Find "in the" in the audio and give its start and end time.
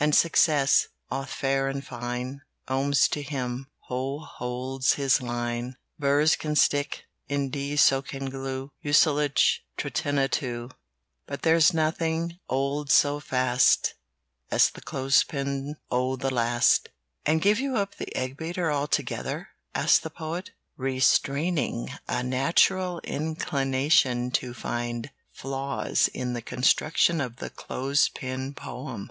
26.08-26.42